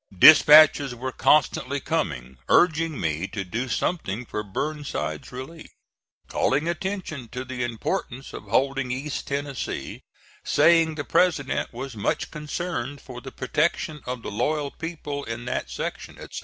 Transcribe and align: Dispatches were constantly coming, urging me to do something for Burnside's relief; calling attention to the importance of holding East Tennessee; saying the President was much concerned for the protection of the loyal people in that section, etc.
Dispatches 0.17 0.95
were 0.95 1.11
constantly 1.11 1.79
coming, 1.79 2.39
urging 2.49 2.99
me 2.99 3.27
to 3.27 3.43
do 3.43 3.67
something 3.69 4.25
for 4.25 4.41
Burnside's 4.41 5.31
relief; 5.31 5.69
calling 6.27 6.67
attention 6.67 7.27
to 7.27 7.45
the 7.45 7.63
importance 7.63 8.33
of 8.33 8.45
holding 8.45 8.89
East 8.89 9.27
Tennessee; 9.27 10.01
saying 10.43 10.95
the 10.95 11.03
President 11.03 11.71
was 11.71 11.95
much 11.95 12.31
concerned 12.31 12.99
for 12.99 13.21
the 13.21 13.31
protection 13.31 14.01
of 14.07 14.23
the 14.23 14.31
loyal 14.31 14.71
people 14.71 15.23
in 15.23 15.45
that 15.45 15.69
section, 15.69 16.15
etc. 16.17 16.29